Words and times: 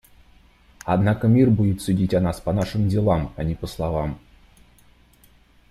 Однако 0.83 1.27
мир 1.27 1.51
будет 1.51 1.83
судить 1.83 2.15
о 2.15 2.21
нас 2.21 2.41
по 2.41 2.51
нашим 2.53 2.89
делам, 2.89 3.31
а 3.37 3.43
не 3.43 3.53
по 3.53 3.67
словам. 3.67 4.17